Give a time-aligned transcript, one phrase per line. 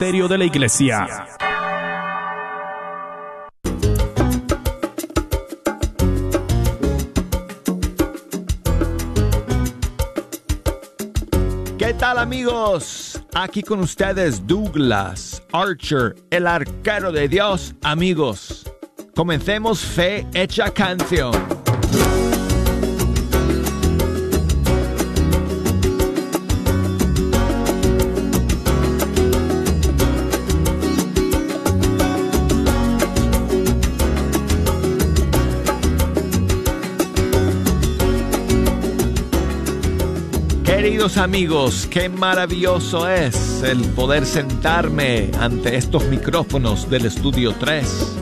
[0.00, 1.06] De la Iglesia.
[11.76, 13.20] ¿Qué tal amigos?
[13.34, 17.74] Aquí con ustedes Douglas Archer, el arquero de Dios.
[17.82, 18.72] Amigos,
[19.14, 21.32] comencemos Fe Hecha Canción.
[41.16, 48.16] Amigos, qué maravilloso es el poder sentarme ante estos micrófonos del Estudio 3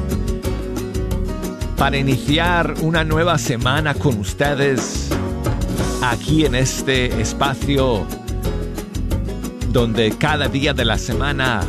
[1.77, 5.11] para iniciar una nueva semana con ustedes
[6.03, 8.05] aquí en este espacio
[9.71, 11.61] donde cada día de la semana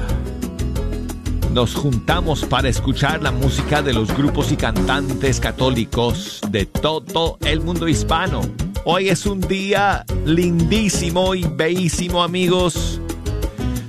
[1.54, 7.62] nos juntamos para escuchar la música de los grupos y cantantes católicos de todo el
[7.62, 8.69] mundo hispano.
[8.86, 13.02] Hoy es un día lindísimo y bellísimo amigos.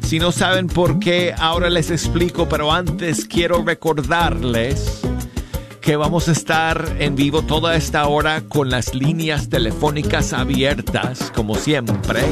[0.02, 5.00] Si no saben por qué, ahora les explico, pero antes quiero recordarles
[5.80, 11.54] que vamos a estar en vivo toda esta hora con las líneas telefónicas abiertas, como
[11.54, 12.22] siempre,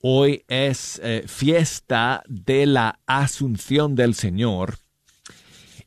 [0.00, 4.76] Hoy es eh, fiesta de la Asunción del Señor.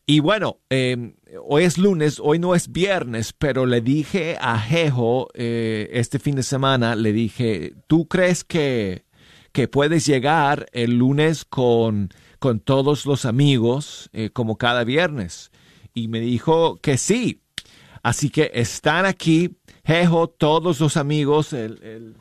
[0.05, 1.15] Y bueno, em,
[1.47, 6.35] hoy es lunes, hoy no es viernes, pero le dije a Jejo eh, este fin
[6.35, 9.05] de semana, le dije, ¿tú crees que,
[9.53, 15.49] que puedes llegar el lunes con, con todos los amigos como cada viernes?
[15.95, 17.41] Y me dijo que sí.
[18.03, 22.15] Así que están aquí Jejo, todos los amigos, el, el,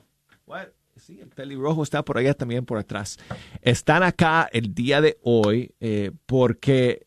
[0.96, 3.18] sí, el está por allá también por atrás,
[3.62, 7.06] están acá el día de hoy eh, porque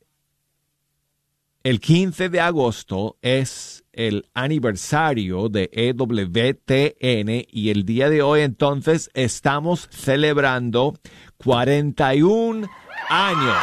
[1.63, 9.09] el 15 de agosto es el aniversario de EWTN y el día de hoy entonces
[9.13, 10.93] estamos celebrando
[11.37, 12.67] 41
[13.09, 13.57] años.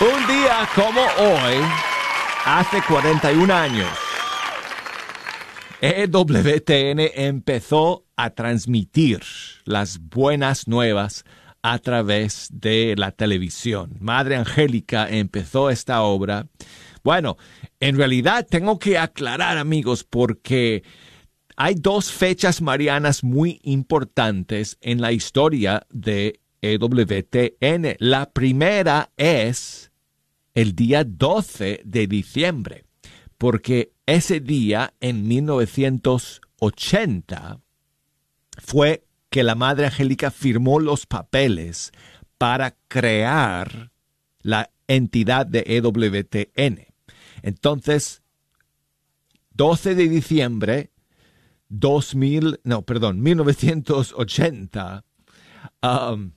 [0.00, 1.56] Un día como hoy,
[2.44, 3.88] hace 41 años,
[5.80, 9.22] EWTN empezó a transmitir
[9.64, 11.24] las buenas nuevas
[11.62, 13.96] a través de la televisión.
[13.98, 16.46] Madre Angélica empezó esta obra.
[17.02, 17.36] Bueno,
[17.80, 20.84] en realidad tengo que aclarar amigos porque
[21.56, 27.96] hay dos fechas marianas muy importantes en la historia de EWTN.
[27.98, 29.87] La primera es
[30.58, 32.84] el día 12 de diciembre,
[33.38, 37.60] porque ese día, en 1980,
[38.56, 41.92] fue que la Madre Angélica firmó los papeles
[42.38, 43.92] para crear
[44.40, 46.88] la entidad de EWTN.
[47.42, 48.24] Entonces,
[49.52, 50.90] 12 de diciembre
[51.68, 55.04] 2000, no, perdón, 1980,
[55.84, 56.32] um,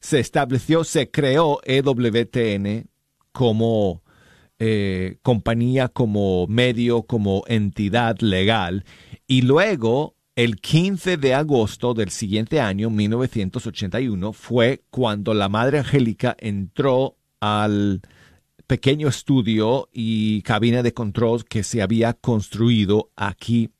[0.00, 2.90] se estableció, se creó EWTN
[3.32, 4.02] como
[4.58, 8.84] eh, compañía, como medio, como entidad legal.
[9.26, 16.36] Y luego, el 15 de agosto del siguiente año, 1981, fue cuando la Madre Angélica
[16.38, 18.02] entró al
[18.66, 23.70] pequeño estudio y cabina de control que se había construido aquí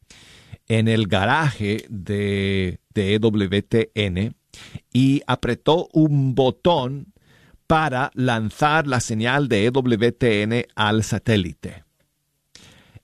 [0.67, 4.35] en el garaje de, de EWTN
[4.93, 7.12] y apretó un botón
[7.70, 11.84] para lanzar la señal de EWTN al satélite.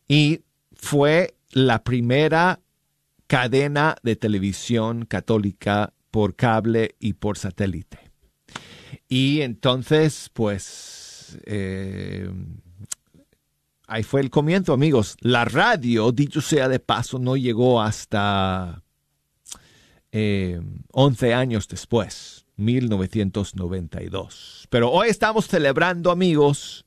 [0.09, 0.41] Y
[0.75, 2.59] fue la primera
[3.29, 8.11] cadena de televisión católica por cable y por satélite.
[9.09, 12.29] Y entonces, pues eh,
[13.87, 15.17] ahí fue el comienzo, amigos.
[15.21, 18.83] La radio, dicho sea de paso, no llegó hasta
[20.11, 24.67] 11 eh, años después, 1992.
[24.71, 26.85] Pero hoy estamos celebrando, amigos,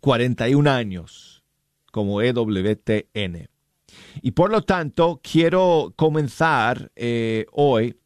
[0.00, 1.42] 41 años
[1.90, 3.50] como EWTN.
[4.22, 7.96] Y por lo tanto, quiero comenzar eh, hoy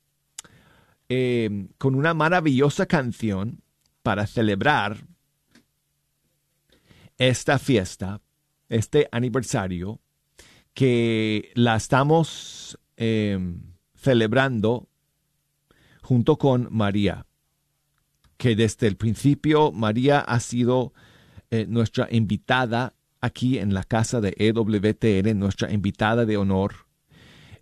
[1.79, 3.63] con una maravillosa canción
[4.03, 5.07] para celebrar
[7.17, 8.21] esta fiesta,
[8.69, 10.01] este aniversario,
[10.75, 13.63] que la estamos em,
[13.97, 14.88] celebrando
[16.09, 17.27] junto con María,
[18.39, 20.95] que desde el principio María ha sido
[21.51, 26.87] eh, nuestra invitada aquí en la casa de EWTN, nuestra invitada de honor.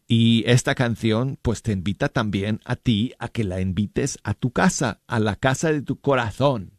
[0.06, 4.52] Y esta canción pues te invita también a ti a que la invites a tu
[4.52, 6.76] casa, a la casa de tu corazón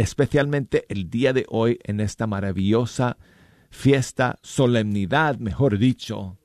[0.00, 3.18] especialmente el día de hoy en esta maravillosa
[3.70, 6.38] fiesta, solemnidad, mejor dicho,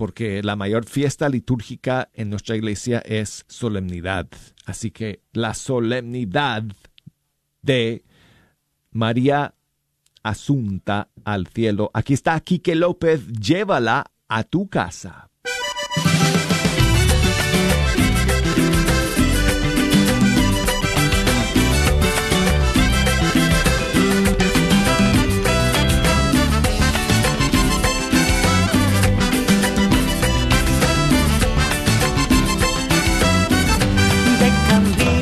[0.00, 4.28] porque la mayor fiesta litúrgica en nuestra iglesia es solemnidad.
[4.64, 6.62] Así que la solemnidad
[7.60, 8.06] de
[8.92, 9.54] María
[10.22, 11.90] Asunta al cielo.
[11.92, 15.29] Aquí está Quique López, llévala a tu casa.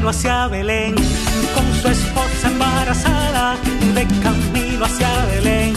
[0.08, 0.94] Hacia Belén,
[1.55, 3.56] con su esposa embarazada,
[3.94, 5.75] de camino hacia Belén,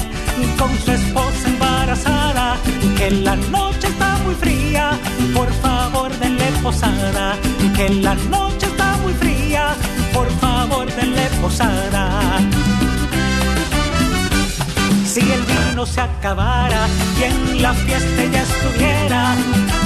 [0.58, 2.58] con su esposa embarazada,
[2.98, 4.92] que la noche está muy fría,
[5.34, 7.36] por favor denle posada,
[7.76, 9.76] que la noche está muy fría,
[10.14, 12.40] por favor denle posada.
[15.12, 16.88] Si el vino se acabara
[17.20, 19.36] y en la fiesta ya estuviera,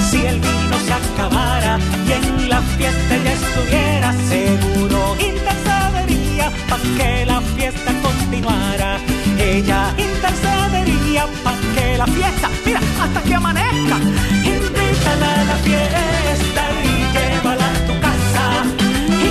[0.08, 7.26] si el vino se acabara y en la fiesta ya estuviera, seguro intercedería para que
[7.26, 8.98] la fiesta continuara.
[9.36, 13.96] Ella intercedería para que la fiesta, mira, hasta que amanezca,
[14.44, 18.44] invítala a la fiesta y llévala a tu casa,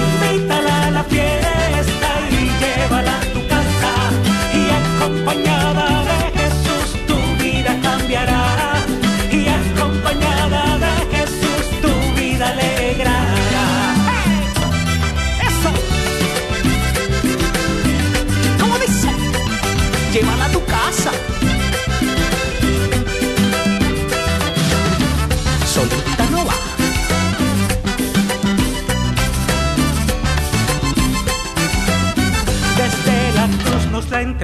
[0.01, 3.91] invítala a la fiesta y llévala a tu casa.
[4.53, 5.74] Y acompañada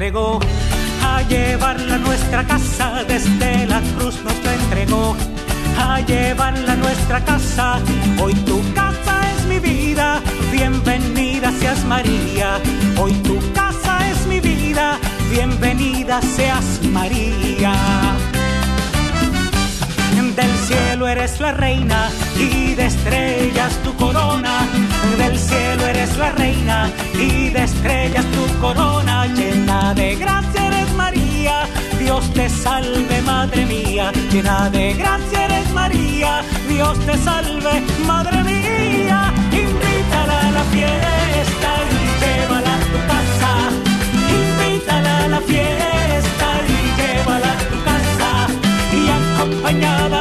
[0.02, 0.40] entregó
[1.06, 3.04] a llevarla a nuestra casa.
[3.08, 5.16] Desde la cruz nos la entregó
[5.78, 7.80] a llevarla a nuestra casa.
[8.20, 10.20] Hoy tu casa es mi vida,
[10.52, 12.60] bienvenida seas María.
[12.98, 14.98] Hoy tu casa es mi vida,
[15.30, 17.76] bienvenida seas María.
[20.36, 24.66] Del cielo eres la reina y de estrellas tu corona.
[25.18, 29.01] Del cielo eres la reina y de estrellas tu corona.
[30.12, 31.64] De gracia eres María.
[31.98, 34.12] Dios te salve, madre mía.
[34.30, 36.44] Llena de gracia eres María.
[36.68, 39.34] Dios te salve, madre mía.
[39.54, 43.52] Invítala a la fiesta y llévala a tu casa.
[44.42, 48.30] Invítala a la fiesta y llévala a tu casa.
[49.00, 50.21] Y acompañada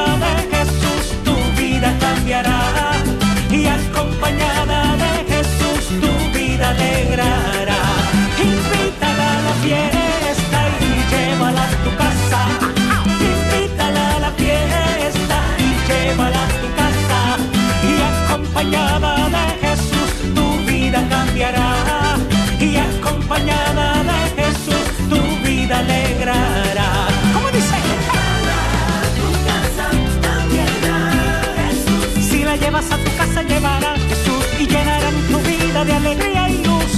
[33.51, 36.91] llevará Jesús y llenarán tu vida de alegría y luz.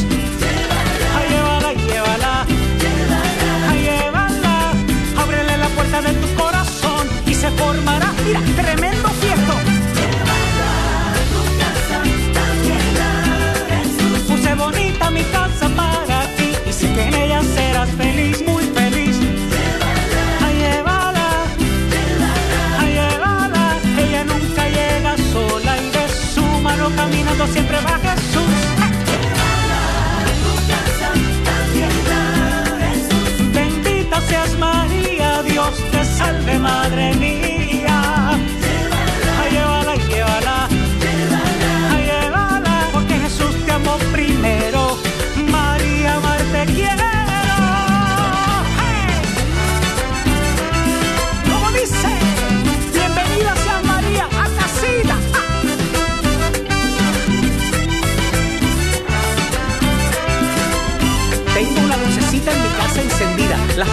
[1.18, 2.46] Ay, llévala, llévala,
[3.70, 4.56] ay, llévala.
[5.24, 9.10] Ábrele la puerta de tu corazón y se formará, mira, tremendo
[27.52, 28.54] siempre va Jesús.
[33.54, 37.63] Bendita seas María, Dios te salve, Madre mía.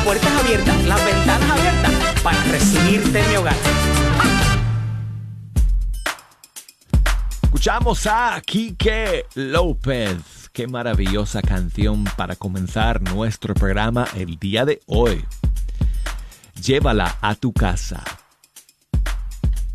[0.05, 1.93] Puertas abiertas, las ventanas abiertas
[2.23, 3.57] para recibirte en mi hogar.
[7.43, 10.51] Escuchamos a Quique López.
[10.53, 15.25] Qué maravillosa canción para comenzar nuestro programa el día de hoy.
[16.63, 18.03] Llévala a tu casa.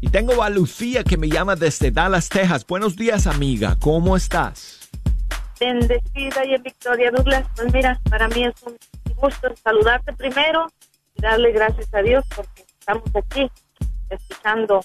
[0.02, 2.66] Y tengo a Lucía que me llama desde Dallas, Texas.
[2.68, 3.78] Buenos días, amiga.
[3.80, 4.86] ¿Cómo estás?
[5.60, 7.46] bendecida y en Victoria Douglas.
[7.56, 8.78] Pues mira, para mí es un
[9.16, 10.68] gusto saludarte primero
[11.16, 13.50] y darle gracias a Dios porque estamos aquí
[14.10, 14.82] escuchando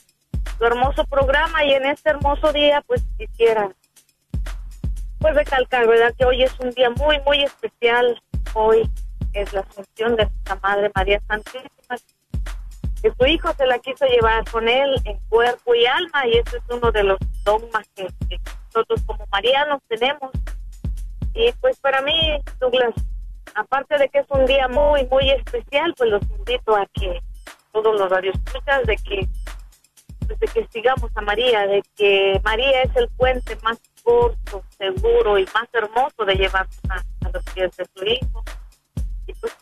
[0.58, 3.70] tu hermoso programa y en este hermoso día pues quisiera
[5.20, 6.14] pues recalcar, ¿verdad?
[6.16, 8.20] Que hoy es un día muy, muy especial.
[8.54, 8.90] Hoy
[9.34, 11.68] es la asunción de nuestra Madre María Santísima.
[13.02, 16.56] Que su hijo se la quiso llevar con él en cuerpo y alma y ese
[16.56, 20.30] es uno de los dogmas que, que nosotros como marianos tenemos.
[21.34, 22.94] Y pues para mí, Douglas,
[23.54, 27.20] aparte de que es un día muy, muy especial, pues los invito a que
[27.72, 29.28] todos los radioescuchas de que
[30.26, 35.38] pues de que sigamos a María, de que María es el puente más corto, seguro
[35.38, 38.44] y más hermoso de llevarnos a, a los pies de su hijo.
[39.26, 39.56] Y pues,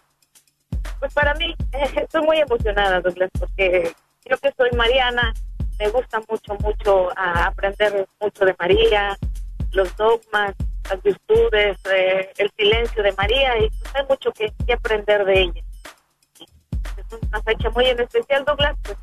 [1.00, 1.54] pues para mí,
[1.96, 5.32] estoy muy emocionada, Douglas, porque creo que soy mariana,
[5.78, 9.16] me gusta mucho, mucho aprender mucho de María,
[9.72, 10.54] los dogmas,
[10.90, 15.40] las virtudes, eh, el silencio de María, y pues hay mucho que, que aprender de
[15.42, 15.62] ella.
[16.96, 18.96] Es una fecha muy en especial, Douglas, pues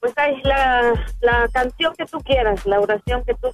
[0.00, 3.48] pues hay la, la canción que tú quieras, la oración que tú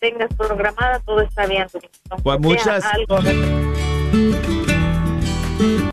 [0.00, 1.66] tengas programada, todo está bien.
[2.24, 3.18] Pues muchas- algo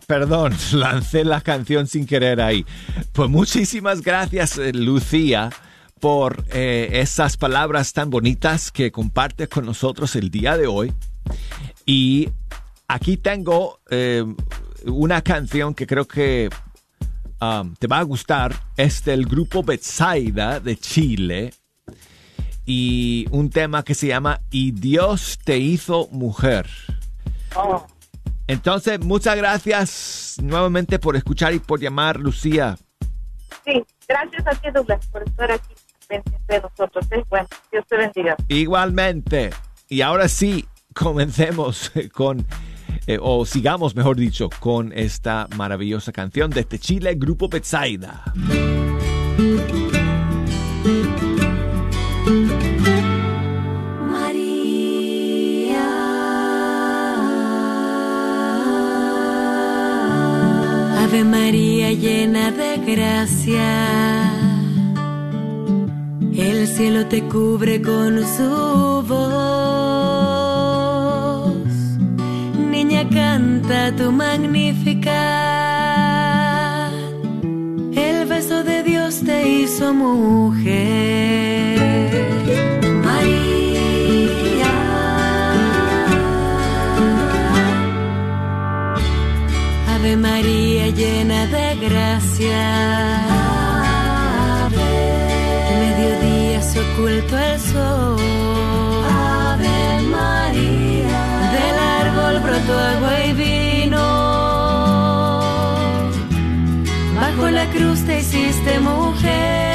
[0.06, 2.66] Perdón, lancé la canción sin querer ahí.
[3.12, 5.50] Pues muchísimas gracias, eh, Lucía,
[6.04, 10.92] por eh, esas palabras tan bonitas que compartes con nosotros el día de hoy.
[11.86, 12.28] Y
[12.86, 14.22] aquí tengo eh,
[14.84, 16.50] una canción que creo que
[17.40, 18.52] um, te va a gustar.
[18.76, 21.54] Es del grupo Betsaida de Chile.
[22.66, 26.68] Y un tema que se llama Y Dios te hizo mujer.
[28.46, 32.76] Entonces, muchas gracias nuevamente por escuchar y por llamar, Lucía.
[33.64, 35.73] sí, gracias a ti, Douglas, por estar aquí
[36.22, 37.06] pendiente de nosotros.
[37.10, 37.24] ¿eh?
[37.28, 38.36] Bueno, Dios te bendiga.
[38.48, 39.50] Igualmente.
[39.88, 42.46] Y ahora sí, comencemos con,
[43.06, 48.24] eh, o sigamos, mejor dicho, con esta maravillosa canción desde Chile, Grupo Betsaida.
[61.04, 64.13] Ave María llena de gracia,
[66.36, 69.24] el cielo te cubre con su voz.
[72.58, 75.12] Niña canta tu magnífica,
[77.94, 80.74] el beso de Dios te hizo mujer.
[83.04, 84.72] María.
[89.94, 93.33] Ave María llena de gracia.
[96.96, 98.20] Ocultó el sol.
[99.10, 101.50] Ave María.
[101.54, 104.04] Del árbol brotó agua y vino.
[107.16, 109.73] Bajo la cruz te hiciste mujer.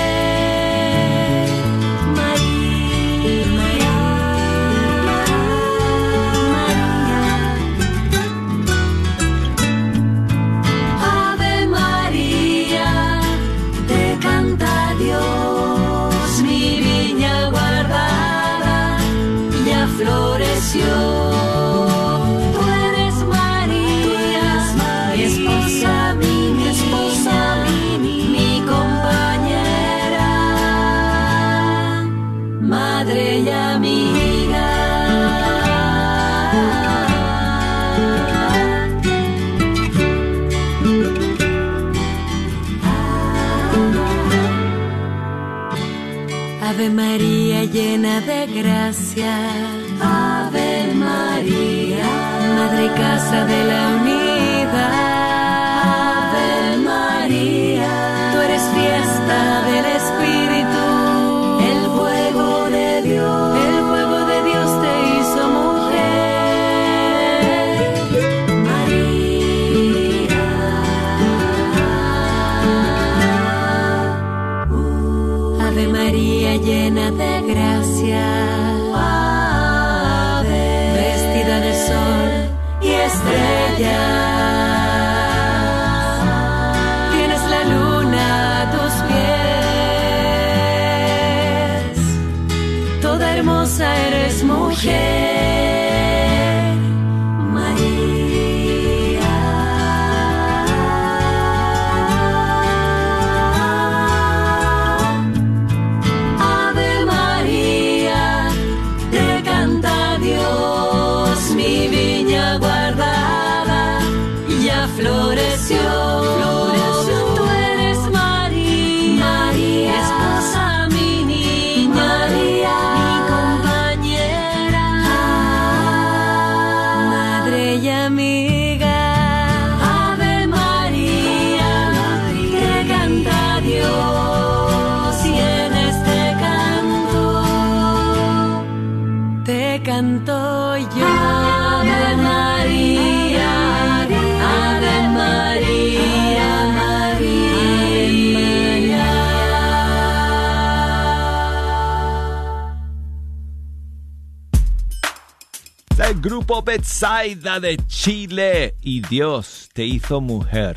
[156.59, 160.75] Grupo Betsaida de Chile y Dios te hizo mujer.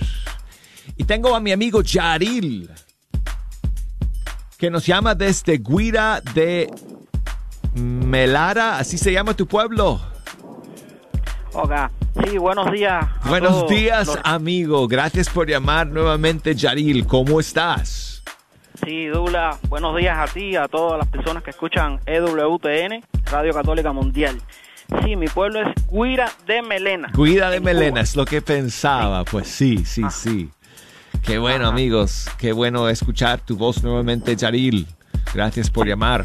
[0.96, 2.70] Y tengo a mi amigo Yaril,
[4.58, 6.70] que nos llama desde Guira de
[7.74, 10.00] Melara, así se llama tu pueblo.
[11.54, 11.90] Hola,
[12.24, 13.04] sí, buenos días.
[13.24, 14.86] Buenos todos días, los- amigo.
[14.88, 17.06] Gracias por llamar nuevamente, Yaril.
[17.06, 18.22] ¿Cómo estás?
[18.84, 23.92] Sí, Dula, buenos días a ti, a todas las personas que escuchan EWTN, Radio Católica
[23.92, 24.40] Mundial.
[25.04, 27.10] Sí, mi pueblo es Guira de Melena.
[27.14, 28.00] Guida de en Melena, Cuba.
[28.02, 29.24] es lo que pensaba.
[29.24, 30.50] Pues sí, sí, sí.
[31.24, 31.72] Qué bueno, Ajá.
[31.72, 32.28] amigos.
[32.38, 34.86] Qué bueno escuchar tu voz nuevamente, Yaril.
[35.34, 36.24] Gracias por llamar.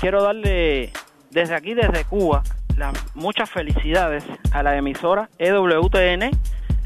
[0.00, 0.92] Quiero darle
[1.30, 2.42] desde aquí, desde Cuba,
[2.76, 6.30] las muchas felicidades a la emisora EWTN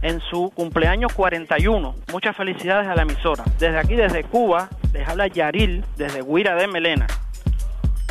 [0.03, 1.94] en su cumpleaños 41.
[2.12, 3.44] Muchas felicidades a la emisora.
[3.59, 7.07] Desde aquí, desde Cuba, les habla Yaril, desde Guira de Melena.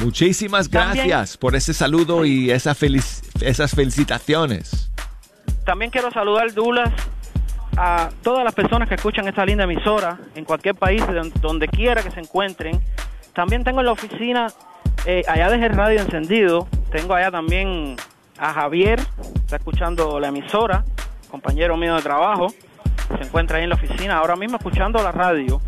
[0.03, 4.89] Muchísimas También- gracias por ese saludo y esa felic- esas felicitaciones.
[5.65, 6.91] También quiero saludar, Dulas,
[7.77, 11.67] a todas las personas que escuchan esta linda emisora en cualquier país, de don- donde
[11.67, 12.81] quiera que se encuentren.
[13.33, 14.47] También tengo en la oficina,
[15.05, 17.95] eh, allá desde el radio encendido, tengo allá también
[18.37, 18.99] a Javier,
[19.35, 20.83] está escuchando la emisora,
[21.31, 22.53] compañero mío de trabajo,
[23.17, 25.61] se encuentra ahí en la oficina, ahora mismo escuchando la radio.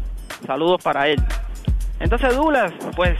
[0.46, 1.24] Saludos para él.
[2.00, 3.18] Entonces, Dulas, pues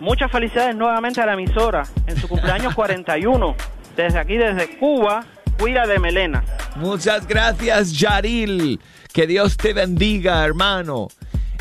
[0.00, 3.54] muchas felicidades nuevamente a la emisora en su cumpleaños 41.
[3.96, 5.24] Desde aquí, desde Cuba,
[5.58, 6.44] Cuida de Melena.
[6.76, 8.80] Muchas gracias, Yaril.
[9.12, 11.08] Que Dios te bendiga, hermano.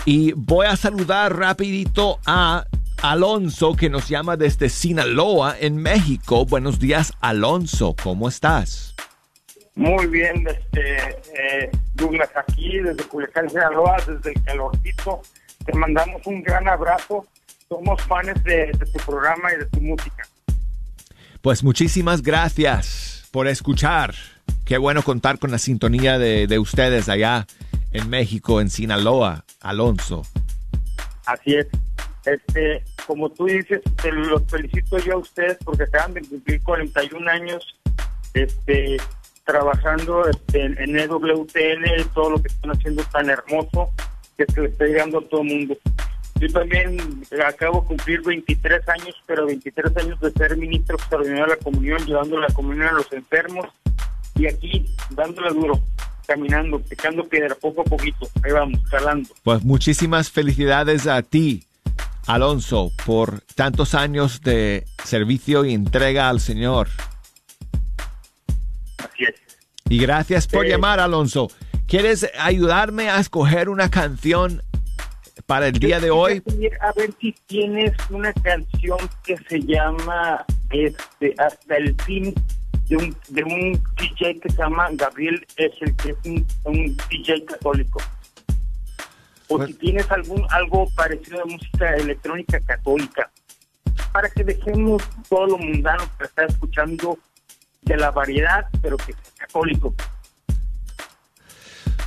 [0.06, 2.66] Y voy a saludar rapidito a
[3.04, 6.46] Alonso, que nos llama desde Sinaloa, en México.
[6.46, 7.96] Buenos días, Alonso.
[8.02, 8.96] ¿Cómo estás?
[9.76, 10.98] Muy bien, este,
[11.36, 15.22] eh, Douglas, aquí desde Culiacán, Sinaloa, desde el calorcito,
[15.66, 17.26] te mandamos un gran abrazo.
[17.74, 20.28] Somos fans de, de tu programa y de tu música.
[21.42, 24.14] Pues muchísimas gracias por escuchar.
[24.64, 27.48] Qué bueno contar con la sintonía de, de ustedes allá
[27.92, 30.22] en México, en Sinaloa, Alonso.
[31.26, 31.68] Así es.
[32.26, 37.28] Este, como tú dices, te los felicito yo a ustedes porque acaban de cumplir 41
[37.28, 37.80] años
[38.36, 38.98] este,
[39.46, 43.92] trabajando este, en EWTN, todo lo que están haciendo tan hermoso
[44.38, 45.78] que se le está llegando a todo el mundo.
[46.44, 46.98] Yo también
[47.48, 52.06] acabo de cumplir 23 años, pero 23 años de ser ministro extraordinario de la comunión,
[52.06, 53.68] llevando la comunión a los enfermos
[54.36, 55.80] y aquí dándole duro,
[56.28, 58.28] caminando, picando piedra poco a poquito.
[58.44, 59.30] Ahí vamos, calando.
[59.44, 61.64] Pues muchísimas felicidades a ti,
[62.28, 66.90] Alonso, por tantos años de servicio y entrega al Señor.
[68.98, 69.36] Así es.
[69.88, 71.50] Y gracias por llamar, Alonso.
[71.88, 74.62] ¿Quieres ayudarme a escoger una canción
[75.54, 76.42] para el día de hoy?
[76.82, 82.34] A ver si tienes una canción que se llama este, Hasta el fin
[82.88, 86.98] de un, de un DJ que se llama Gabriel, es el que es un, un
[87.08, 88.02] DJ católico.
[89.48, 93.30] o si tienes algún algo parecido de música electrónica católica,
[94.12, 97.20] para que dejemos todo lo mundano que está escuchando
[97.84, 99.94] de la variedad, pero que sea católico.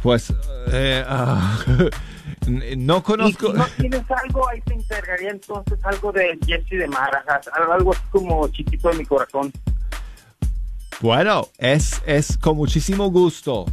[0.02, 0.34] Pues
[0.72, 1.58] eh, ah,
[2.46, 3.52] no Y conozco.
[3.52, 8.02] si no tienes algo, ahí te encargaría entonces algo de Jesse de Marajas, algo así
[8.10, 9.52] como chiquito de mi corazón.
[11.00, 13.66] Bueno, es, es con muchísimo gusto.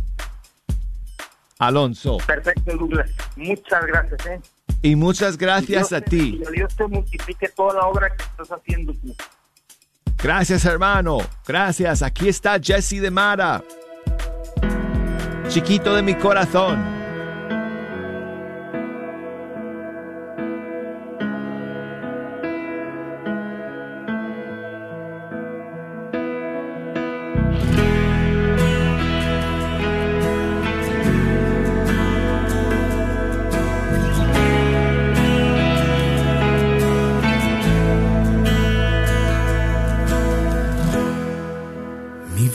[1.60, 2.18] Alonso.
[2.28, 3.10] Perfecto, Douglas.
[3.38, 4.42] Muchas gracias, ¿eh?
[4.82, 6.18] Y muchas gracias Dios a ti.
[6.32, 9.16] bendiga, Dios te multiplique toda la obra que estás haciendo tú.
[10.22, 11.20] Gracias, hermano.
[11.48, 12.02] Gracias.
[12.02, 13.64] Aquí está Jesse de Mara.
[15.48, 17.03] Chiquito de mi corazón.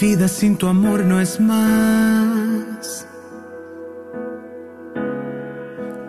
[0.01, 3.07] Vida sin tu amor no es más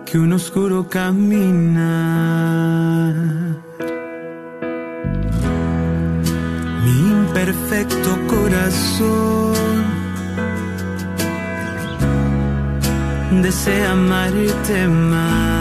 [0.06, 1.84] que un oscuro caminar.
[6.84, 9.54] Mi imperfecto corazón
[13.42, 15.59] desea amarte más.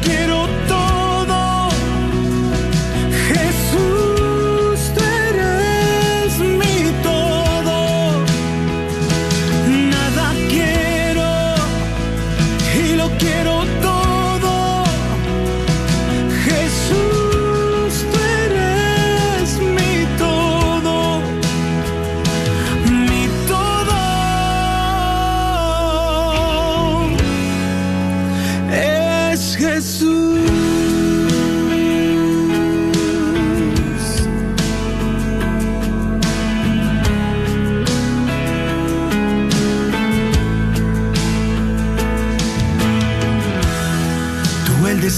[0.00, 0.43] Quiero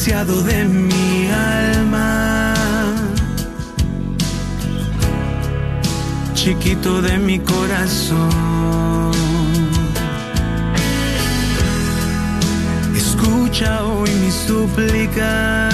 [0.06, 2.54] De mi alma,
[6.32, 9.10] chiquito de mi corazón.
[12.94, 15.70] Escucha hoy mi súplica.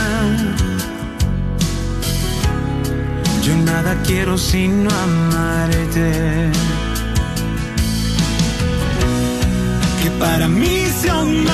[3.43, 6.51] Yo nada quiero sino amarte.
[10.03, 11.45] Que para mí sea un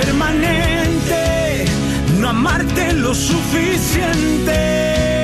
[0.00, 1.64] permanente,
[2.18, 5.17] no amarte lo suficiente.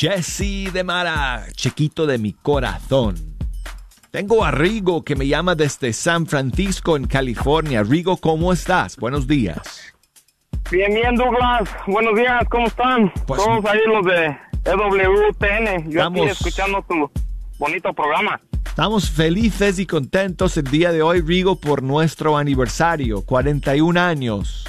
[0.00, 3.16] Jesse de Mara, chiquito de mi corazón.
[4.10, 7.82] Tengo a Rigo que me llama desde San Francisco, en California.
[7.82, 8.96] Rigo, ¿cómo estás?
[8.96, 9.92] Buenos días.
[10.70, 11.68] Bien, bien, Douglas.
[11.86, 13.12] Buenos días, ¿cómo están?
[13.26, 15.90] Pues- Todos ahí los de EWTN.
[15.90, 17.10] Yo aquí Estamos- escuchando tu
[17.58, 18.40] bonito programa.
[18.64, 24.64] Estamos felices y contentos el día de hoy, Rigo, por nuestro aniversario, 41 años.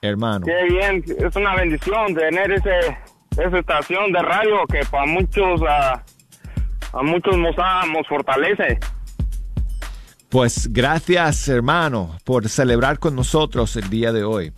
[0.00, 0.46] Hermano.
[0.46, 2.96] Qué bien, es una bendición tener ese,
[3.38, 6.02] esa estación de radio que para muchos, ah,
[6.92, 8.78] a muchos nos, nos fortalece.
[10.28, 14.52] Pues gracias, hermano, por celebrar con nosotros el día de hoy.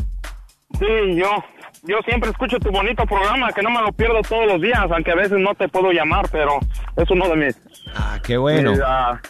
[0.79, 1.45] Sí, yo,
[1.85, 5.13] yo siempre escucho tu bonito programa, que no me lo pierdo todos los días, aunque
[5.13, 6.59] a veces no te puedo llamar, pero
[6.97, 7.57] es uno de mis,
[7.95, 8.73] Ah, qué bueno.
[8.73, 9.21] mis, ah,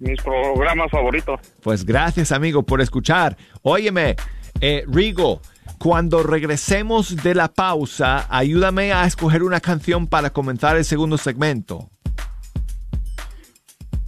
[0.00, 1.40] mis programas favoritos.
[1.62, 3.36] Pues gracias, amigo, por escuchar.
[3.62, 4.16] Óyeme,
[4.60, 5.40] eh, Rigo,
[5.82, 11.90] cuando regresemos de la pausa, ayúdame a escoger una canción para comenzar el segundo segmento.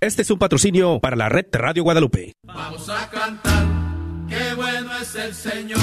[0.00, 2.32] Este es un patrocinio para la red de Radio Guadalupe.
[2.42, 3.64] Vamos a cantar,
[4.28, 5.80] qué bueno es el Señor.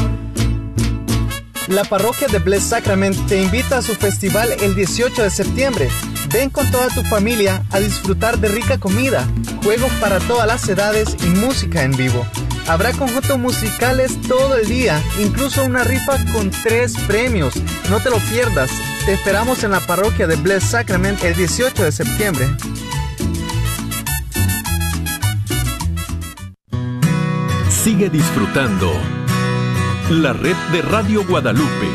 [1.68, 5.90] La parroquia de Blessed Sacrament te invita a su festival el 18 de septiembre.
[6.32, 9.28] Ven con toda tu familia a disfrutar de rica comida,
[9.64, 12.24] juegos para todas las edades y música en vivo.
[12.68, 17.56] Habrá conjuntos musicales todo el día, incluso una rifa con tres premios.
[17.90, 18.70] No te lo pierdas.
[19.06, 22.48] Te esperamos en la parroquia de Blessed Sacrament el 18 de septiembre.
[27.84, 28.94] Sigue disfrutando
[30.10, 31.90] la red de Radio Guadalupe.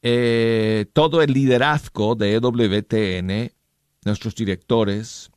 [0.04, 3.52] eh, todo el liderazgo de EWTN
[4.06, 5.32] nuestros directores,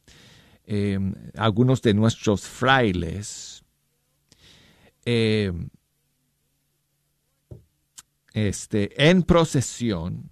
[0.66, 3.64] em, algunos de nuestros frailes,
[5.06, 5.70] em,
[8.34, 10.30] este, en procesión,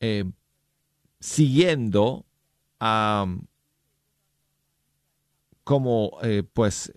[0.00, 0.32] em,
[1.20, 2.24] siguiendo
[5.64, 6.92] como eh, pues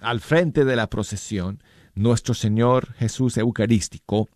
[0.00, 1.62] al frente de la procesión
[1.94, 4.28] nuestro Señor Jesús Eucarístico.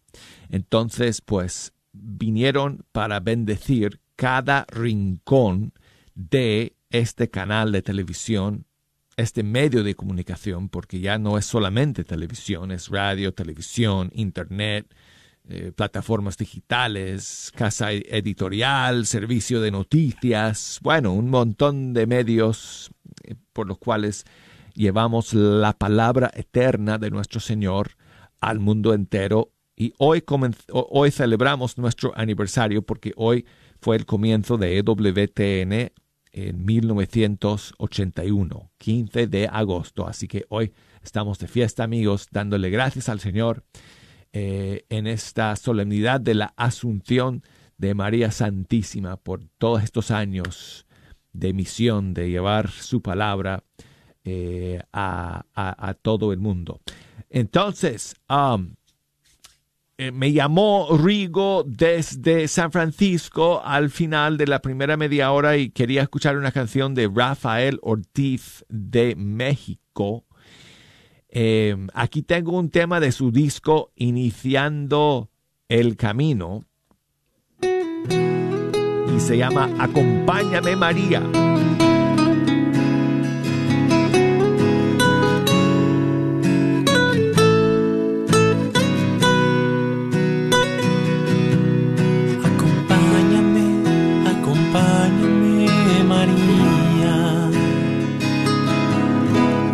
[0.49, 5.73] Entonces, pues vinieron para bendecir cada rincón
[6.15, 8.67] de este canal de televisión,
[9.17, 14.93] este medio de comunicación, porque ya no es solamente televisión, es radio, televisión, internet,
[15.49, 22.91] eh, plataformas digitales, casa editorial, servicio de noticias, bueno, un montón de medios
[23.25, 24.25] eh, por los cuales
[24.75, 27.91] llevamos la palabra eterna de nuestro Señor
[28.41, 30.25] al mundo entero y hoy,
[30.71, 33.45] hoy celebramos nuestro aniversario porque hoy
[33.81, 35.91] fue el comienzo de EWTN
[36.33, 40.09] en 1981, 15 de agosto.
[40.09, 43.65] Así que hoy estamos de fiesta, amigos, dándole gracias al Señor
[44.37, 47.45] eh, en esta solemnidad de la Asunción
[47.79, 50.87] de María Santísima por todos estos años
[51.33, 53.63] de misión, de llevar su palabra
[54.25, 56.81] eh, a, todo el mundo.
[57.31, 58.75] Entonces, um,
[59.99, 65.71] eh, me llamó Rigo desde San Francisco al final de la primera media hora y
[65.71, 70.25] quería escuchar una canción de Rafael Ortiz de México.
[71.37, 75.31] Em, aquí tengo un tema de su disco Iniciando
[75.69, 76.65] el Camino
[77.61, 81.23] y se llama Acompáñame María.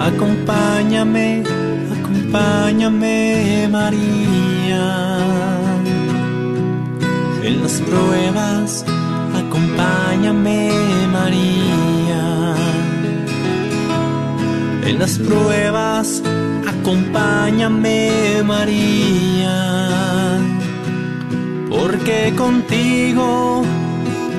[0.01, 1.50] Acompáñame,
[2.31, 5.19] acompáñame María.
[7.43, 8.85] En las pruebas,
[9.35, 10.71] acompáñame
[11.13, 12.55] María.
[14.87, 16.23] En las pruebas,
[16.69, 20.39] acompáñame María.
[21.69, 23.65] Porque contigo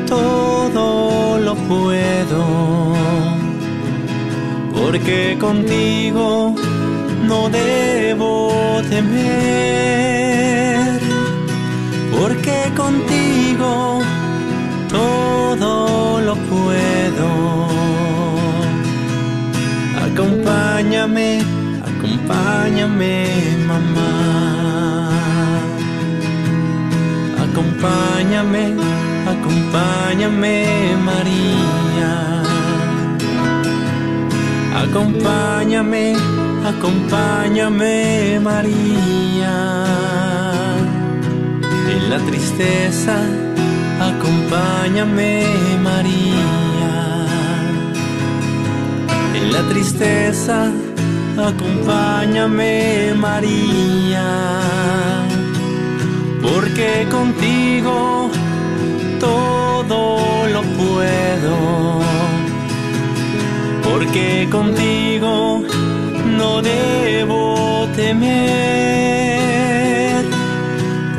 [0.07, 2.91] todo lo puedo
[4.73, 6.55] porque contigo
[7.31, 10.19] no debo temer,
[12.13, 14.01] porque contigo
[14.89, 15.71] todo
[16.27, 17.29] lo puedo.
[20.07, 21.29] Acompáñame,
[21.89, 23.13] acompáñame,
[23.69, 24.11] mamá.
[27.45, 28.63] Acompáñame,
[29.33, 30.55] acompáñame,
[31.07, 32.13] María
[34.83, 36.15] Acompáñame,
[36.65, 39.85] acompáñame María.
[41.89, 43.15] En la tristeza,
[43.99, 45.45] acompáñame
[45.83, 46.93] María.
[49.35, 50.71] En la tristeza,
[51.37, 54.27] acompáñame María.
[56.41, 58.29] Porque contigo
[59.19, 62.01] todo lo puedo.
[63.83, 65.63] Porque contigo
[66.41, 68.25] no debo temer,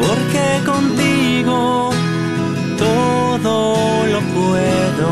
[0.01, 1.61] porque contigo
[2.85, 3.57] todo
[4.12, 5.11] lo puedo.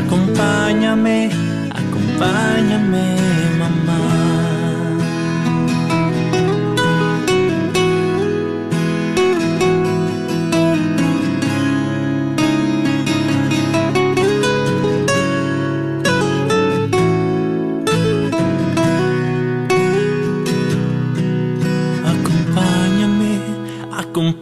[0.00, 1.18] Acompáñame,
[1.82, 3.06] acompáñame,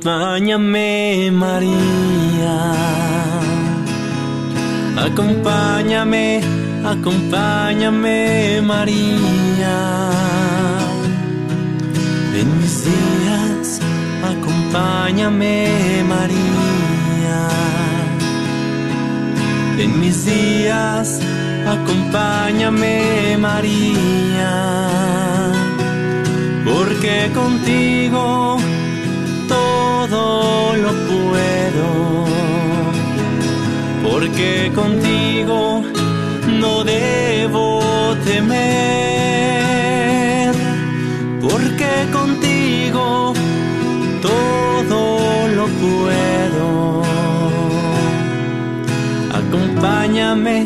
[0.01, 2.73] acompáñame María.
[4.97, 6.41] Acompáñame,
[6.85, 9.77] acompáñame María.
[12.35, 13.81] En mis días,
[14.25, 17.49] acompáñame María.
[19.79, 21.21] En mis días,
[21.67, 24.55] acompáñame María.
[26.65, 28.61] Porque contigo
[30.11, 31.89] todo lo puedo.
[34.03, 35.83] Porque contigo
[36.61, 37.81] no debo
[38.25, 38.61] temer.
[41.41, 43.33] Porque contigo
[44.21, 46.69] todo lo puedo.
[49.41, 50.59] Acompáñame,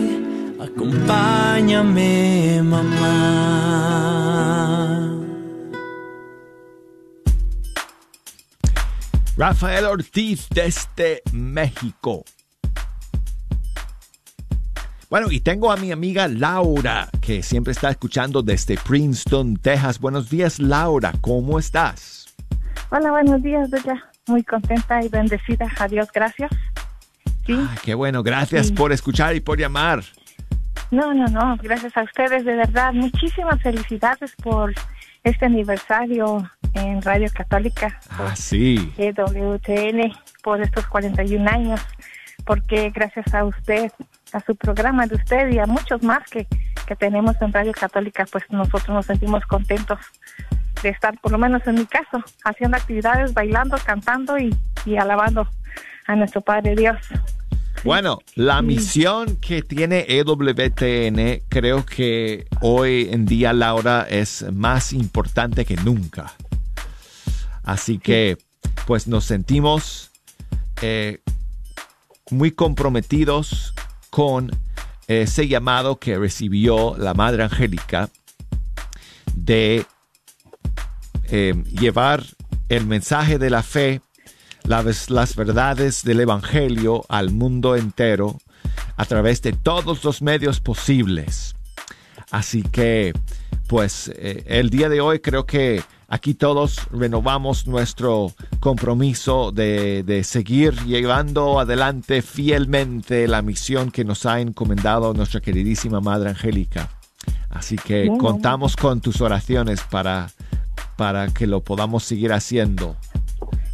[0.59, 3.85] acompáñame, mamá.
[9.37, 12.25] Rafael Ortiz desde México.
[15.11, 20.01] Bueno, y tengo a mi amiga Laura, que siempre está escuchando desde Princeton, Texas.
[20.01, 22.35] Buenos días, Laura, ¿cómo estás?
[22.91, 24.05] Hola, buenos días, Bella.
[24.27, 25.67] Muy contenta y bendecida.
[25.79, 26.51] Adiós, gracias.
[27.47, 27.55] Sí.
[27.59, 28.73] Ah, qué bueno, gracias Sí.
[28.73, 30.03] por escuchar y por llamar.
[30.91, 31.57] No, no, no.
[31.63, 32.93] Gracias a ustedes, de verdad.
[32.93, 34.73] Muchísimas felicidades por
[35.25, 38.01] este aniversario en Radio Católica.
[38.11, 38.93] Ah, sí.
[38.97, 40.13] EWTN
[40.43, 41.81] por estos 41 años,
[42.45, 43.91] porque gracias a usted,
[44.33, 46.47] a su programa de usted y a muchos más que,
[46.87, 49.99] que tenemos en Radio Católica, pues nosotros nos sentimos contentos
[50.83, 54.55] de estar, por lo menos en mi caso, haciendo actividades, bailando, cantando y,
[54.85, 55.49] y alabando
[56.07, 56.99] a nuestro Padre Dios.
[57.85, 65.67] Bueno, la misión que tiene EWTN creo que hoy en día, Laura, es más importante
[65.67, 66.33] que nunca.
[67.65, 68.39] Así que,
[68.87, 70.11] pues nos sentimos
[70.83, 71.21] eh,
[72.31, 73.75] muy comprometidos
[74.11, 74.51] con
[75.09, 78.11] ese llamado que recibió la Madre Angélica
[79.35, 79.85] de
[81.25, 82.25] eh, llevar
[82.69, 84.01] el mensaje de la fe,
[84.65, 88.39] las, verdades del Evangelio al mundo entero
[88.97, 91.55] a través de todos los medios posibles.
[92.31, 93.13] Así que,
[93.69, 95.83] pues, eh, el día de hoy creo que
[96.15, 104.25] aquí todos renovamos nuestro compromiso de, de seguir llevando adelante fielmente la misión que nos
[104.25, 106.89] ha encomendado nuestra queridísima Madre Angélica.
[107.51, 108.19] Así que Bueno.
[108.23, 110.29] contamos con tus oraciones para,
[110.97, 112.95] para que lo podamos seguir haciendo.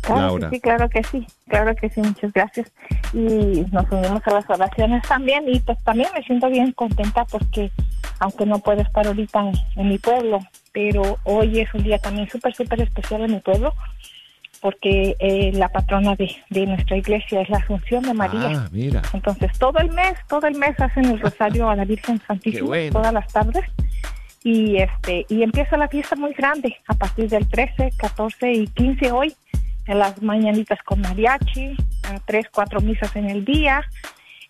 [0.01, 0.49] Claro Laura.
[0.51, 2.73] que sí, claro que sí, claro que sí, muchas gracias.
[3.13, 7.71] Y nos unimos a las oraciones también y pues también me siento bien contenta porque
[8.19, 10.39] aunque no puedo estar ahorita en, en mi pueblo,
[10.73, 13.75] pero hoy es un día también súper, súper especial en mi pueblo
[14.61, 18.65] porque eh, la patrona de, de nuestra iglesia es la Asunción de María.
[18.65, 19.03] Ah, mira.
[19.15, 22.93] Entonces todo el mes, todo el mes hacen el rosario a la Virgen Santísima bueno.
[22.93, 23.65] todas las tardes
[24.43, 29.13] y este y empieza la fiesta muy grande a partir del 13, 14 y 15
[29.13, 29.35] hoy
[29.87, 33.83] en las mañanitas con mariachi, a tres, cuatro misas en el día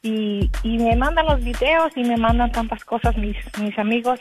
[0.02, 4.20] y, y me mandan los videos y me mandan tantas cosas mis, mis amigos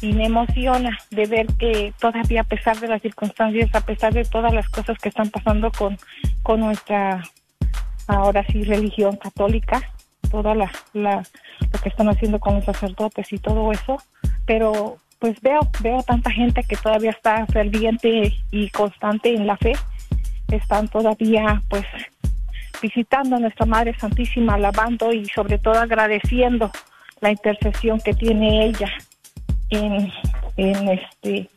[0.00, 4.24] y me emociona de ver que todavía a pesar de las circunstancias, a pesar de
[4.24, 5.98] todas las cosas que están pasando con,
[6.42, 7.22] con nuestra
[8.06, 9.82] ahora sí religión católica,
[10.30, 11.22] toda la, la,
[11.72, 14.02] lo que están haciendo con los sacerdotes y todo eso,
[14.46, 19.74] pero pues veo, veo tanta gente que todavía está ferviente y constante en la fe,
[20.48, 21.84] están todavía pues
[22.80, 26.70] visitando a nuestra Madre Santísima, alabando y sobre todo agradeciendo
[27.20, 28.90] la intercesión que tiene ella
[29.70, 30.10] en,
[30.56, 31.48] en este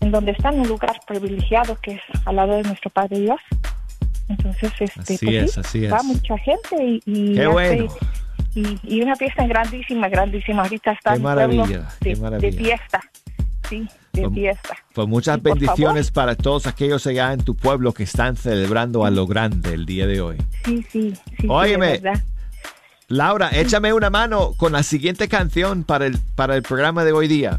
[0.00, 3.40] en donde está en un lugar privilegiado que es al lado de nuestro Padre Dios.
[4.28, 5.92] Entonces, este, Así pues es, sí, así es.
[5.92, 7.86] va mucha gente y, y Qué hace- bueno.
[8.54, 10.62] y, y una fiesta grandísima, grandísima.
[10.62, 12.50] Ahorita está Qué maravilla, qué de, maravilla.
[12.56, 13.00] de fiesta,
[13.68, 14.76] sí, de Pues- fiesta.
[14.94, 19.10] Pues muchas Y bendiciones para todos aquellos allá en tu pueblo que están celebrando a
[19.10, 20.36] lo grande el día de hoy.
[20.64, 21.46] Sí, sí, sí.
[21.48, 22.00] Óyeme.
[23.10, 27.26] Laura, échame una mano con la siguiente canción para el, para el programa de hoy
[27.26, 27.58] día.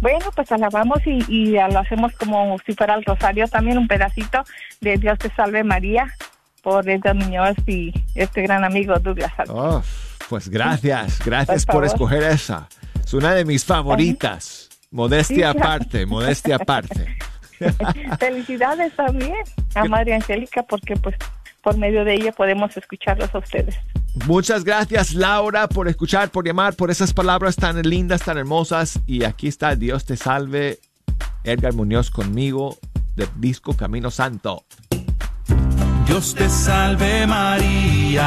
[0.00, 4.42] Bueno, pues alabamos y, y lo hacemos como si fuera el rosario también, un pedacito
[4.80, 6.12] de Dios te salve María
[6.62, 9.32] por Edgar Muñoz y este gran amigo Douglas.
[9.48, 9.80] Oh,
[10.28, 12.68] pues gracias, gracias Por escoger esa.
[13.04, 14.68] Es una de mis favoritas.
[14.90, 17.16] Modestia Sí, aparte, modestia aparte.
[18.18, 19.36] Felicidades también
[19.76, 21.14] a Madre Angélica porque pues
[21.62, 23.78] por medio de ella podemos escucharlos a ustedes.
[24.24, 28.98] Muchas gracias Laura por escuchar, por llamar, por esas palabras tan lindas, tan hermosas.
[29.06, 30.80] Y aquí está, Dios te salve,
[31.44, 32.78] Edgar Muñoz conmigo,
[33.14, 34.64] del disco Camino Santo.
[36.06, 38.26] Dios te salve María.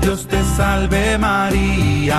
[0.00, 2.18] Dios te salve María.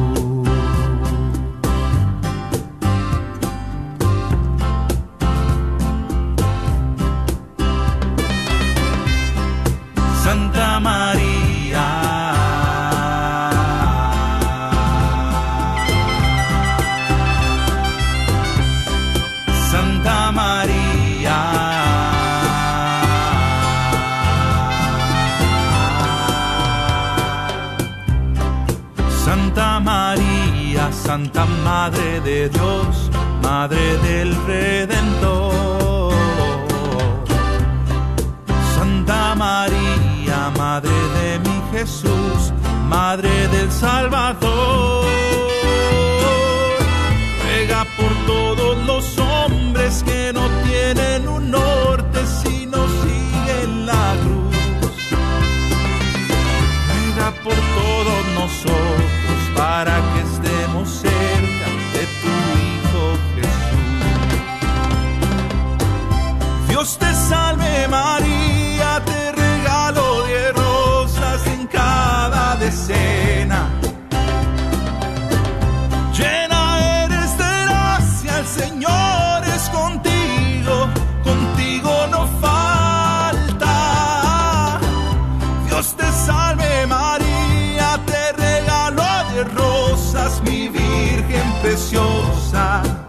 [86.31, 89.03] Salve María, te regalo
[89.33, 93.00] de rosas, mi Virgen preciosa.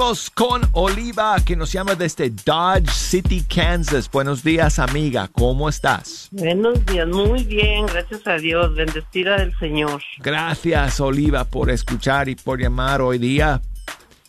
[0.00, 4.10] Seguimos con Oliva, que nos llama desde Dodge City, Kansas.
[4.10, 5.28] Buenos días, amiga.
[5.30, 6.30] ¿Cómo estás?
[6.32, 10.02] Buenos días, muy bien, gracias a Dios, bendecida del Señor.
[10.20, 13.60] Gracias, Oliva, por escuchar y por llamar hoy día.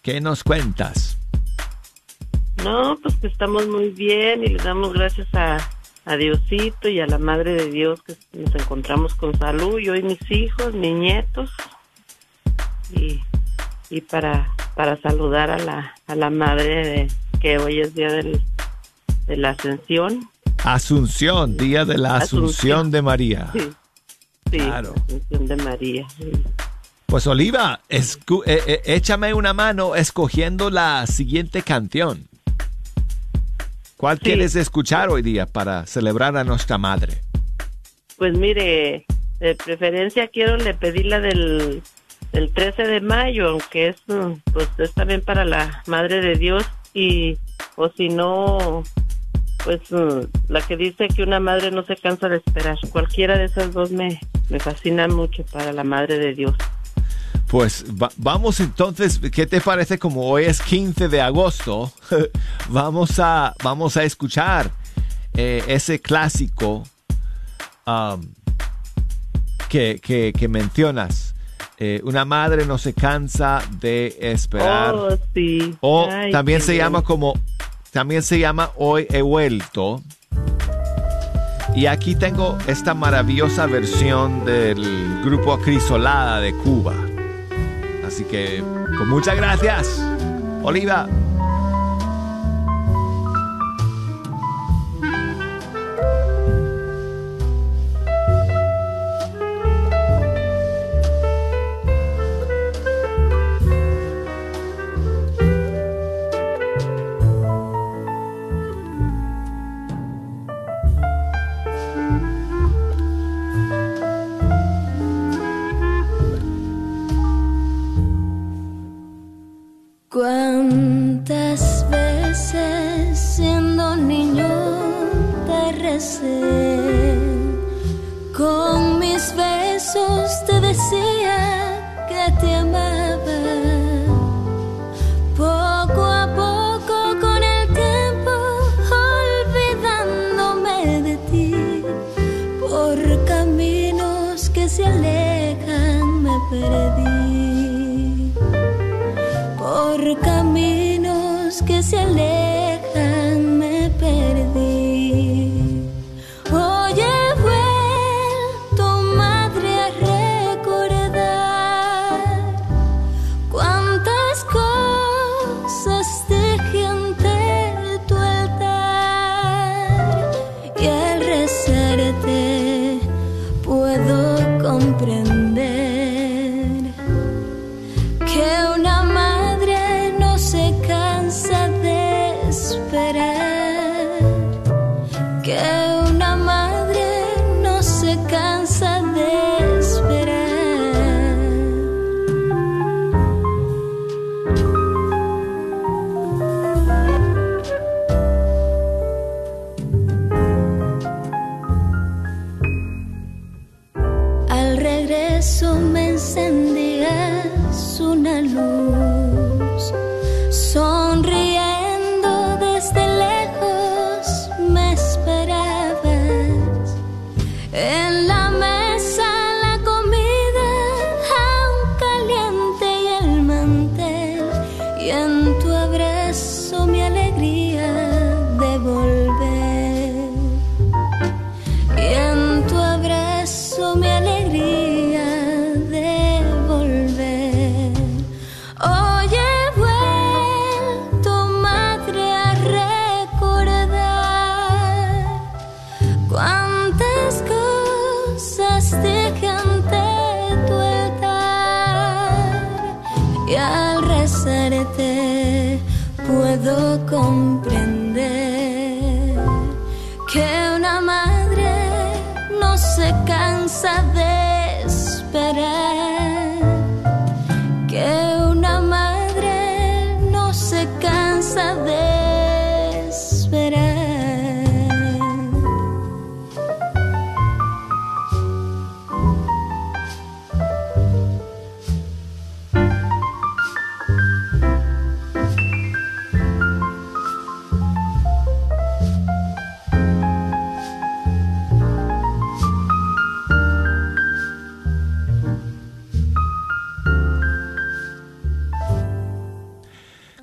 [0.02, 1.18] ¿Qué nos cuentas?
[2.66, 5.58] No, pues que estamos muy bien y le damos gracias a,
[6.04, 10.04] a Diosito y a la Madre de Dios que nos encontramos con salud, yo y
[10.04, 11.50] mis hijos, mis nietos.
[12.94, 13.22] Y,
[13.92, 17.08] y para, para saludar a la, a la Madre de,
[17.40, 18.42] que hoy es día del,
[19.28, 20.28] de la Ascensión.
[20.64, 22.92] Asunción, día de la Asunción, Asunción.
[22.92, 23.50] de María.
[23.54, 23.60] Sí,
[24.52, 24.94] sí, Claro.
[24.96, 26.08] la Ascensión de María.
[26.18, 26.32] sí.
[27.06, 32.26] Pues Oliva, escu- eh, échame una mano escogiendo la siguiente canción.
[33.98, 37.22] ¿Cuál quieres escuchar hoy día para celebrar a nuestra madre?
[38.18, 39.06] Pues mire,
[39.40, 41.84] de preferencia quiero le pedí la del,
[42.32, 46.64] del 13 de mayo, aunque es, mm, pues es también para la Madre de Dios
[46.94, 47.38] y,
[47.76, 48.84] o si no,
[49.64, 52.78] pues mm, la que dice que una madre no se cansa de esperar.
[52.92, 54.20] Cualquiera de esas dos me,
[54.50, 56.56] me fascina mucho para la Madre de Dios.
[57.48, 61.92] Pues va- vamos entonces, ¿qué te parece como hoy es 15 de agosto?
[62.70, 64.72] vamos, a, vamos a escuchar
[65.34, 66.84] eh, ese clásico
[69.70, 70.00] que-
[70.38, 71.31] que mencionas.
[71.84, 74.94] Eh, una madre no se cansa de esperar.
[74.94, 75.76] Oh, sí.
[75.82, 76.86] O Ay, también se bien.
[76.86, 77.34] llama como,
[77.92, 80.00] también se llama Hoy he vuelto.
[81.76, 86.94] Y aquí tengo esta maravillosa versión del grupo Acrisolada de Cuba.
[88.06, 88.60] Así que,
[89.00, 90.06] con muchas gracias,
[90.62, 91.10] Oliva.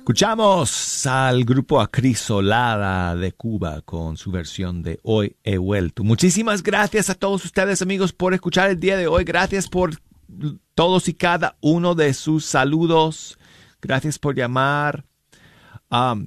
[0.09, 6.03] Escuchamos al grupo Acrisolada de Cuba con su versión de Hoy he vuelto.
[6.03, 9.23] Muchísimas gracias a todos ustedes amigos por escuchar el día de hoy.
[9.23, 9.91] Gracias por
[10.73, 13.37] todos y cada uno de sus saludos.
[13.83, 15.05] Gracias por llamar.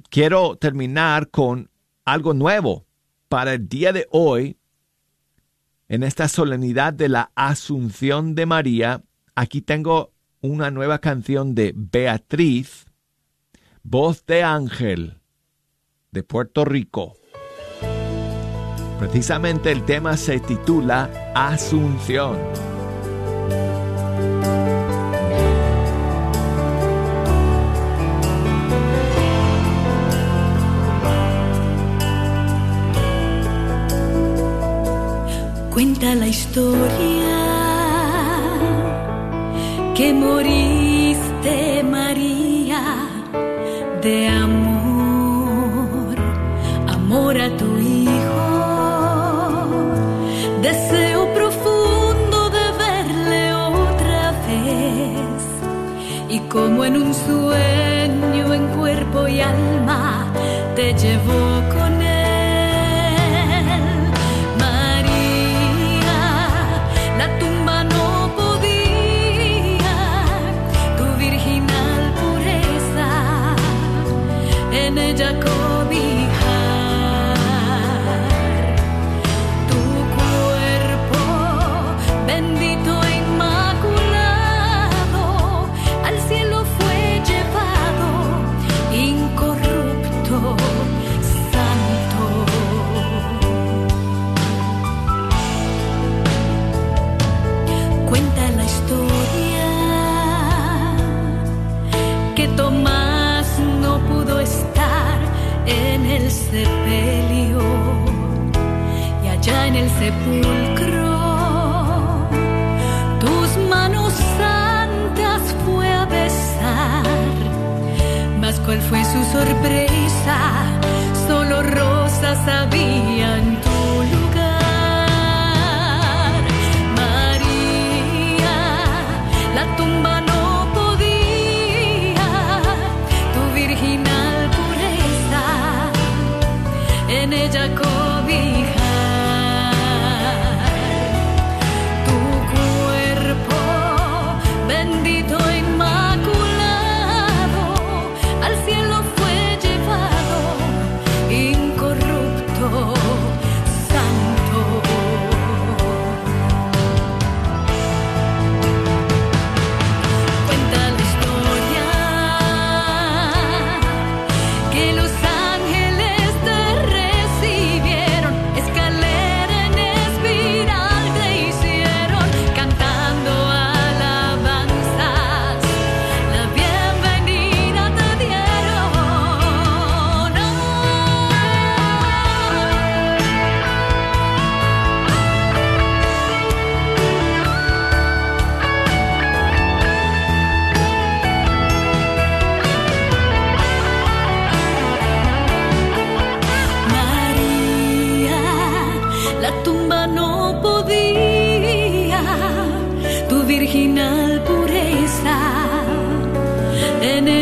[0.09, 1.69] Quiero terminar con
[2.05, 2.85] algo nuevo
[3.27, 4.55] para el día de hoy.
[5.89, 9.03] En esta solemnidad de la Asunción de María,
[9.35, 12.85] aquí tengo una nueva canción de Beatriz
[13.85, 15.19] Voz de Ángel
[16.11, 17.17] de Puerto Rico.
[18.97, 22.37] Precisamente el tema se titula Asunción.
[35.73, 36.87] Cuenta la historia
[39.93, 40.82] que moriste
[44.03, 46.15] de amor,
[46.89, 48.43] amor a tu hijo.
[50.61, 55.43] Deseo profundo de verle otra vez.
[56.29, 60.25] Y como en un sueño en cuerpo y alma
[60.75, 62.02] te llevo con él.
[75.15, 75.52] Dakota.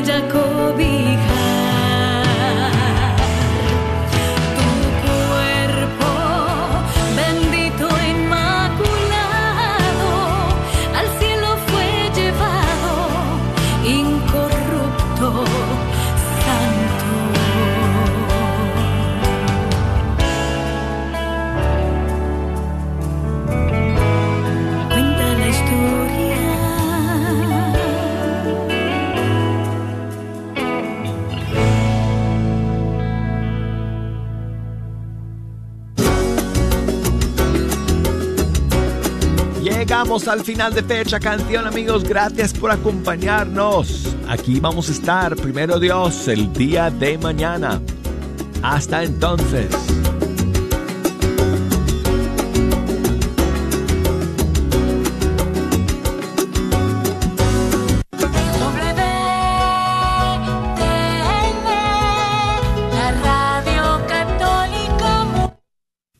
[0.03, 1.40] Jacobich.
[40.11, 44.13] Llegamos al final de fecha canción amigos, gracias por acompañarnos.
[44.27, 47.81] Aquí vamos a estar, primero Dios, el día de mañana.
[48.61, 49.69] Hasta entonces.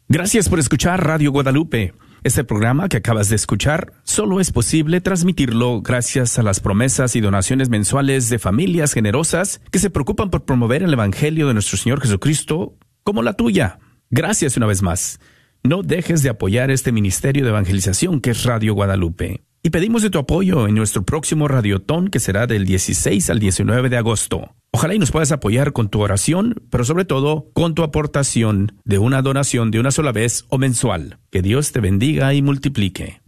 [0.08, 1.94] Gracias por escuchar Radio Guadalupe.
[2.24, 7.22] Este programa que acabas de escuchar solo es posible transmitirlo gracias a las promesas y
[7.22, 12.00] donaciones mensuales de familias generosas que se preocupan por promover el Evangelio de nuestro Señor
[12.00, 13.80] Jesucristo como la tuya.
[14.12, 15.20] Gracias una vez más.
[15.64, 19.42] No dejes de apoyar este ministerio de evangelización que es Radio Guadalupe.
[19.64, 23.90] Y pedimos de tu apoyo en nuestro próximo Radiotón que será del 16 al 19
[23.90, 24.56] de agosto.
[24.72, 28.98] Ojalá y nos puedas apoyar con tu oración, pero sobre todo con tu aportación de
[28.98, 31.20] una donación de una sola vez o mensual.
[31.30, 33.22] Que Dios te bendiga y multiplique.